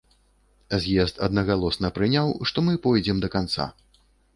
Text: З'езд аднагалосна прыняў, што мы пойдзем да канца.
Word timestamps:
З'езд 0.85 1.21
аднагалосна 1.29 1.95
прыняў, 2.01 2.35
што 2.49 2.67
мы 2.71 2.85
пойдзем 2.87 3.17
да 3.27 3.35
канца. 3.39 3.75